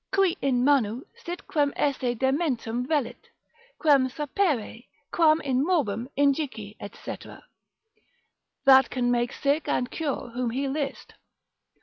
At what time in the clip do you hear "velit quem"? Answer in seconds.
2.87-4.09